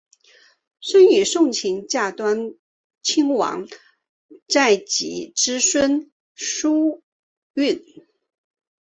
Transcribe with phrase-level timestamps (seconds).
[0.79, 2.55] 孙女诵琴嫁端
[3.03, 3.67] 亲王
[4.47, 7.01] 载漪之孙毓
[7.53, 7.85] 运。